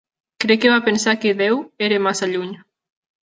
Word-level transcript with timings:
Crec 0.43 0.61
que 0.63 0.71
va 0.75 0.79
pensar 0.87 1.13
que 1.25 1.33
Déu 1.43 1.61
era 1.89 2.01
massa 2.07 2.31
lluny. 2.33 2.59